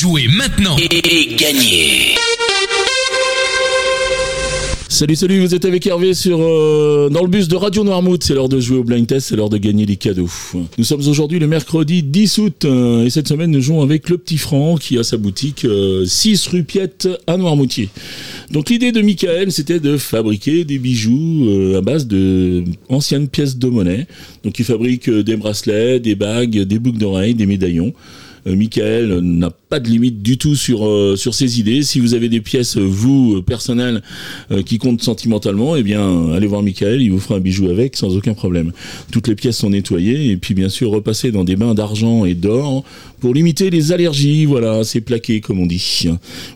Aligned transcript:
Jouez 0.00 0.28
maintenant 0.28 0.78
et 0.78 1.26
gagnez 1.36 2.14
Salut, 4.88 5.14
salut, 5.14 5.40
vous 5.40 5.54
êtes 5.54 5.66
avec 5.66 5.86
Hervé 5.86 6.14
sur 6.14 6.40
euh, 6.40 7.10
dans 7.10 7.20
le 7.20 7.28
bus 7.28 7.48
de 7.48 7.56
Radio 7.56 7.84
Noirmouth. 7.84 8.24
C'est 8.24 8.32
l'heure 8.32 8.48
de 8.48 8.60
jouer 8.60 8.78
au 8.78 8.84
blind 8.84 9.06
test, 9.06 9.28
c'est 9.28 9.36
l'heure 9.36 9.50
de 9.50 9.58
gagner 9.58 9.84
des 9.84 9.96
cadeaux. 9.96 10.30
Nous 10.78 10.84
sommes 10.84 11.06
aujourd'hui 11.06 11.38
le 11.38 11.46
mercredi 11.46 12.02
10 12.02 12.38
août 12.38 12.64
euh, 12.64 13.04
et 13.04 13.10
cette 13.10 13.28
semaine 13.28 13.50
nous 13.50 13.60
jouons 13.60 13.82
avec 13.82 14.08
le 14.08 14.16
Petit 14.16 14.38
Franc 14.38 14.76
qui 14.76 14.98
a 14.98 15.02
sa 15.02 15.18
boutique 15.18 15.66
6 15.66 15.66
euh, 15.66 16.50
rue 16.50 16.64
Piette 16.64 17.06
à 17.26 17.36
Noirmoutier. 17.36 17.90
Donc 18.50 18.70
l'idée 18.70 18.92
de 18.92 19.02
Michael 19.02 19.52
c'était 19.52 19.80
de 19.80 19.98
fabriquer 19.98 20.64
des 20.64 20.78
bijoux 20.78 21.76
à 21.76 21.82
base 21.82 22.06
de 22.06 22.64
anciennes 22.88 23.28
pièces 23.28 23.58
de 23.58 23.68
monnaie. 23.68 24.06
Donc 24.44 24.58
il 24.58 24.64
fabrique 24.64 25.10
des 25.10 25.36
bracelets, 25.36 26.00
des 26.00 26.14
bagues, 26.14 26.58
des 26.58 26.78
boucles 26.78 26.98
d'oreilles, 26.98 27.34
des 27.34 27.44
médaillons. 27.44 27.92
Euh, 28.46 28.56
Michael 28.56 29.20
n'a 29.20 29.50
pas 29.50 29.80
de 29.80 29.88
limite 29.88 30.22
du 30.22 30.38
tout 30.38 30.56
sur 30.56 30.86
euh, 30.86 31.16
sur 31.16 31.34
ses 31.34 31.60
idées. 31.60 31.82
Si 31.82 32.00
vous 32.00 32.14
avez 32.14 32.28
des 32.28 32.40
pièces 32.40 32.76
vous 32.76 33.36
euh, 33.36 33.42
personnelles 33.42 34.02
qui 34.66 34.78
comptent 34.78 35.02
sentimentalement, 35.02 35.76
eh 35.76 35.82
bien 35.82 36.32
allez 36.32 36.46
voir 36.46 36.62
Michael, 36.62 37.02
il 37.02 37.10
vous 37.10 37.20
fera 37.20 37.36
un 37.36 37.40
bijou 37.40 37.68
avec 37.68 37.96
sans 37.96 38.16
aucun 38.16 38.34
problème. 38.34 38.72
Toutes 39.12 39.28
les 39.28 39.34
pièces 39.34 39.58
sont 39.58 39.70
nettoyées 39.70 40.30
et 40.30 40.36
puis 40.36 40.54
bien 40.54 40.68
sûr 40.68 40.90
repassées 40.90 41.30
dans 41.30 41.44
des 41.44 41.56
bains 41.56 41.74
d'argent 41.74 42.24
et 42.24 42.34
d'or 42.34 42.84
pour 43.20 43.34
limiter 43.34 43.70
les 43.70 43.92
allergies. 43.92 44.44
Voilà, 44.44 44.84
c'est 44.84 45.00
plaqué 45.00 45.40
comme 45.40 45.60
on 45.60 45.66
dit. 45.66 46.08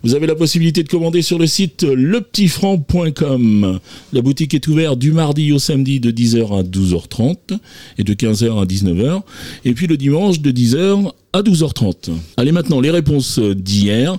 Vous 0.02 0.14
avez 0.14 0.26
la 0.26 0.34
possibilité 0.34 0.82
de 0.82 0.88
commander 0.88 1.22
sur 1.22 1.38
le 1.38 1.46
site 1.46 1.82
lepetitfranc.com. 1.82 3.78
La 4.12 4.22
boutique 4.22 4.54
est 4.54 4.66
ouverte 4.66 4.98
du 4.98 5.12
mardi 5.12 5.52
au 5.52 5.58
samedi 5.58 6.00
de 6.00 6.10
10h 6.10 6.58
à 6.58 6.62
12h30 6.62 7.58
et 7.98 8.04
de 8.04 8.14
15h 8.14 8.62
à 8.62 8.64
19h 8.64 9.22
et 9.64 9.72
puis 9.72 9.86
le 9.86 9.96
dimanche 9.96 10.40
de 10.40 10.50
10h 10.50 11.12
à 11.34 11.42
12h30. 11.42 12.10
Allez 12.36 12.52
maintenant, 12.52 12.80
les 12.80 12.92
réponses 12.92 13.40
d'hier. 13.40 14.16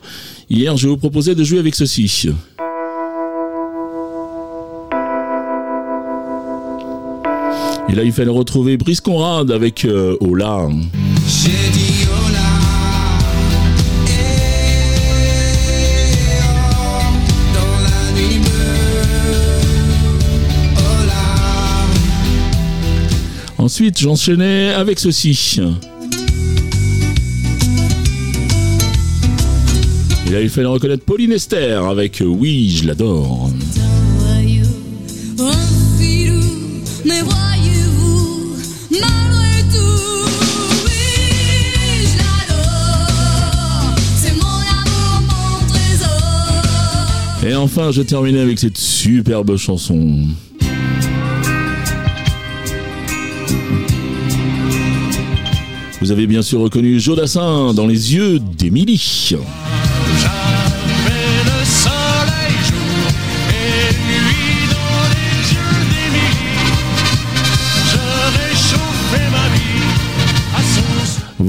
Hier, 0.50 0.76
je 0.76 0.90
vous 0.90 0.98
proposais 0.98 1.34
de 1.34 1.44
jouer 1.46 1.60
avec 1.60 1.74
ceci. 1.74 2.30
Et 7.88 7.96
là, 7.96 8.04
il 8.04 8.12
fallait 8.12 8.30
retrouver 8.30 8.76
Brice 8.76 9.00
Conrad 9.00 9.50
avec 9.50 9.86
euh, 9.86 10.18
Ola. 10.20 10.68
J'ai 11.26 11.50
dit 11.72 12.06
Ola. 12.28 12.40
Ensuite, 23.58 23.98
j'enchaînais 23.98 24.74
avec 24.74 25.00
ceci. 25.00 25.62
Il 30.28 30.50
fallait 30.50 30.68
reconnaître 30.68 31.06
Pauline 31.06 31.32
Esther 31.32 31.86
avec 31.86 32.22
euh, 32.22 32.26
Oui, 32.26 32.70
je 32.70 32.88
l'adore. 32.88 33.50
Et 47.48 47.54
enfin, 47.54 47.92
je 47.92 48.02
terminais 48.02 48.40
avec 48.40 48.58
cette 48.58 48.78
superbe 48.78 49.56
chanson. 49.56 50.26
Vous 56.02 56.12
avez 56.12 56.26
bien 56.26 56.42
sûr 56.42 56.60
reconnu 56.60 57.00
Jodassin 57.00 57.74
dans 57.74 57.86
les 57.86 58.16
yeux 58.16 58.40
d'Émilie. 58.40 59.36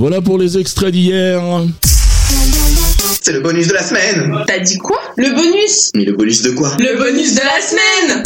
Voilà 0.06 0.21
pour 0.21 0.39
les 0.39 0.56
extraits 0.56 0.93
d'hier. 0.93 1.43
C'est 3.22 3.33
le 3.33 3.41
bonus 3.41 3.67
de 3.67 3.72
la 3.72 3.83
semaine. 3.83 4.44
T'as 4.47 4.61
dit 4.61 4.78
quoi? 4.78 5.00
Le 5.17 5.34
bonus. 5.34 5.91
Mais 5.97 6.05
le 6.05 6.12
bonus 6.12 6.43
de 6.43 6.50
quoi? 6.50 6.77
Le 6.78 6.97
bonus 6.97 7.34
de 7.34 7.41
la 7.41 7.61
semaine 7.61 8.23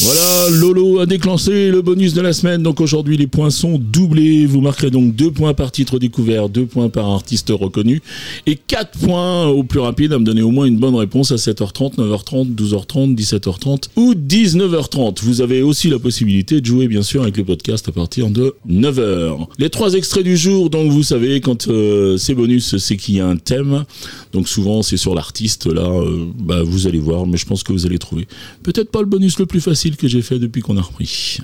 voilà, 0.00 0.50
Lolo 0.50 1.00
a 1.00 1.06
déclenché 1.06 1.70
le 1.70 1.82
bonus 1.82 2.14
de 2.14 2.20
la 2.20 2.32
semaine. 2.32 2.62
Donc 2.62 2.80
aujourd'hui, 2.80 3.16
les 3.16 3.26
points 3.26 3.50
sont 3.50 3.78
doublés. 3.78 4.46
Vous 4.46 4.60
marquerez 4.60 4.90
donc 4.90 5.16
deux 5.16 5.32
points 5.32 5.54
par 5.54 5.72
titre 5.72 5.98
découvert, 5.98 6.48
deux 6.48 6.66
points 6.66 6.88
par 6.88 7.08
artiste 7.08 7.50
reconnu 7.50 8.00
et 8.46 8.54
quatre 8.54 8.96
points 8.98 9.46
au 9.46 9.64
plus 9.64 9.80
rapide 9.80 10.12
à 10.12 10.18
me 10.20 10.24
donner 10.24 10.42
au 10.42 10.52
moins 10.52 10.66
une 10.66 10.76
bonne 10.76 10.94
réponse 10.94 11.32
à 11.32 11.36
7h30, 11.36 11.96
9h30, 11.96 12.54
12h30, 12.54 13.16
17h30 13.16 13.88
ou 13.96 14.14
19h30. 14.14 15.24
Vous 15.24 15.40
avez 15.40 15.62
aussi 15.62 15.88
la 15.88 15.98
possibilité 15.98 16.60
de 16.60 16.66
jouer 16.66 16.86
bien 16.86 17.02
sûr 17.02 17.22
avec 17.22 17.36
le 17.36 17.44
podcast 17.44 17.88
à 17.88 17.92
partir 17.92 18.30
de 18.30 18.54
9h. 18.68 19.48
Les 19.58 19.68
trois 19.68 19.94
extraits 19.94 20.24
du 20.24 20.36
jour, 20.36 20.70
donc 20.70 20.92
vous 20.92 21.02
savez 21.02 21.40
quand 21.40 21.66
euh, 21.68 22.16
c'est 22.18 22.34
bonus, 22.34 22.76
c'est 22.76 22.96
qu'il 22.96 23.16
y 23.16 23.20
a 23.20 23.26
un 23.26 23.36
thème. 23.36 23.84
Donc 24.32 24.48
souvent 24.48 24.82
c'est 24.82 24.96
sur 24.96 25.16
l'artiste. 25.16 25.66
Là, 25.66 25.90
euh, 25.90 26.26
bah, 26.38 26.62
vous 26.62 26.86
allez 26.86 27.00
voir, 27.00 27.26
mais 27.26 27.36
je 27.36 27.46
pense 27.46 27.64
que 27.64 27.72
vous 27.72 27.84
allez 27.84 27.98
trouver. 27.98 28.28
Peut-être 28.62 28.92
pas 28.92 29.00
le 29.00 29.06
bonus 29.06 29.38
le 29.40 29.46
plus 29.46 29.60
facile 29.60 29.87
que 29.96 30.08
j'ai 30.08 30.22
fait 30.22 30.38
depuis 30.38 30.60
qu'on 30.60 30.76
a 30.76 30.82
repris. 30.82 31.38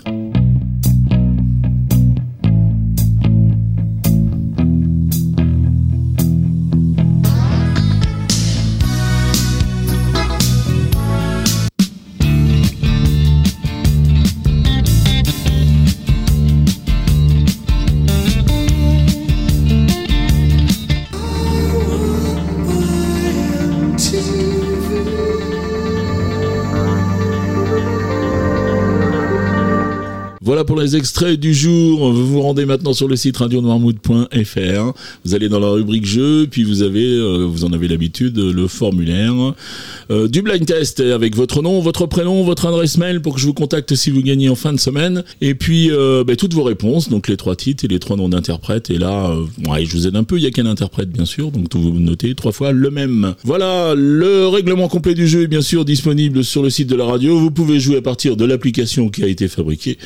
Voilà 30.44 30.62
pour 30.62 30.78
les 30.78 30.94
extraits 30.94 31.40
du 31.40 31.54
jour. 31.54 32.12
Vous 32.12 32.26
vous 32.26 32.42
rendez 32.42 32.66
maintenant 32.66 32.92
sur 32.92 33.08
le 33.08 33.16
site 33.16 33.38
radionoirmood.fr. 33.38 34.92
Vous 35.24 35.34
allez 35.34 35.48
dans 35.48 35.58
la 35.58 35.70
rubrique 35.70 36.04
jeu, 36.04 36.46
puis 36.50 36.64
vous 36.64 36.82
avez, 36.82 37.14
euh, 37.14 37.46
vous 37.46 37.64
en 37.64 37.72
avez 37.72 37.88
l'habitude, 37.88 38.36
le 38.36 38.68
formulaire 38.68 39.54
euh, 40.10 40.28
du 40.28 40.42
blind 40.42 40.66
test 40.66 41.00
avec 41.00 41.34
votre 41.34 41.62
nom, 41.62 41.80
votre 41.80 42.04
prénom, 42.04 42.44
votre 42.44 42.66
adresse 42.66 42.98
mail 42.98 43.22
pour 43.22 43.36
que 43.36 43.40
je 43.40 43.46
vous 43.46 43.54
contacte 43.54 43.94
si 43.94 44.10
vous 44.10 44.20
gagnez 44.20 44.50
en 44.50 44.54
fin 44.54 44.74
de 44.74 44.78
semaine. 44.78 45.24
Et 45.40 45.54
puis 45.54 45.90
euh, 45.90 46.24
ben, 46.24 46.36
toutes 46.36 46.52
vos 46.52 46.62
réponses, 46.62 47.08
donc 47.08 47.28
les 47.28 47.38
trois 47.38 47.56
titres 47.56 47.86
et 47.86 47.88
les 47.88 47.98
trois 47.98 48.18
noms 48.18 48.28
d'interprètes. 48.28 48.90
Et 48.90 48.98
là, 48.98 49.34
ouais, 49.66 49.86
je 49.86 49.96
vous 49.96 50.06
aide 50.06 50.16
un 50.16 50.24
peu. 50.24 50.36
Il 50.36 50.42
y 50.42 50.46
a 50.46 50.50
qu'un 50.50 50.66
interprète 50.66 51.08
bien 51.08 51.24
sûr, 51.24 51.52
donc 51.52 51.74
vous 51.74 51.98
notez 51.98 52.34
trois 52.34 52.52
fois 52.52 52.72
le 52.72 52.90
même. 52.90 53.34
Voilà, 53.44 53.94
le 53.96 54.46
règlement 54.46 54.88
complet 54.88 55.14
du 55.14 55.26
jeu 55.26 55.44
est 55.44 55.48
bien 55.48 55.62
sûr 55.62 55.86
disponible 55.86 56.44
sur 56.44 56.62
le 56.62 56.68
site 56.68 56.90
de 56.90 56.96
la 56.96 57.06
radio. 57.06 57.38
Vous 57.38 57.50
pouvez 57.50 57.80
jouer 57.80 57.96
à 57.96 58.02
partir 58.02 58.36
de 58.36 58.44
l'application 58.44 59.08
qui 59.08 59.24
a 59.24 59.26
été 59.26 59.48
fabriquée 59.48 59.96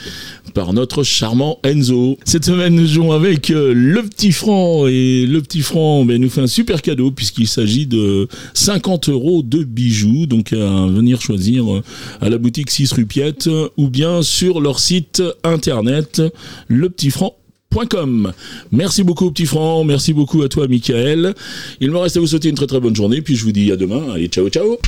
par 0.55 0.73
notre 0.73 1.03
charmant 1.03 1.59
Enzo. 1.65 2.19
Cette 2.25 2.45
semaine, 2.45 2.75
nous 2.75 2.87
jouons 2.87 3.13
avec 3.13 3.51
euh, 3.51 3.73
le 3.75 4.03
petit 4.03 4.33
franc 4.33 4.87
et 4.87 5.27
le 5.27 5.41
petit 5.41 5.61
franc 5.61 6.05
ben, 6.05 6.21
nous 6.21 6.31
fait 6.31 6.41
un 6.41 6.47
super 6.47 6.83
cadeau 6.83 7.11
puisqu'il 7.11 7.49
s'agit 7.49 7.87
de 7.87 8.29
50 8.55 9.09
euros 9.09 9.43
de 9.43 9.65
bijoux. 9.65 10.27
Donc 10.27 10.53
à 10.53 10.87
venir 10.87 11.21
choisir 11.21 11.73
euh, 11.73 11.83
à 12.21 12.29
la 12.29 12.39
boutique 12.39 12.71
6 12.71 12.93
rue 12.93 13.07
Piette 13.07 13.49
ou 13.77 13.89
bien 13.89 14.23
sur 14.23 14.61
leur 14.61 14.81
site 14.81 15.23
internet 15.45 16.23
lepetitfranc.com. 16.69 18.33
Merci 18.73 19.03
beaucoup 19.03 19.31
Petit 19.31 19.47
Franc, 19.47 19.85
merci 19.85 20.13
beaucoup 20.13 20.43
à 20.43 20.49
toi 20.49 20.67
Michael. 20.69 21.35
Il 21.81 21.91
me 21.91 21.99
reste 21.99 22.17
à 22.17 22.21
vous 22.21 22.27
souhaiter 22.27 22.49
une 22.49 22.57
très 22.57 22.67
très 22.67 22.81
bonne 22.81 22.97
journée, 22.97 23.21
puis 23.23 23.37
je 23.37 23.45
vous 23.45 23.53
dis 23.53 23.71
à 23.73 23.77
demain. 23.77 24.13
Allez, 24.13 24.29
ciao 24.29 24.49
ciao 24.49 24.79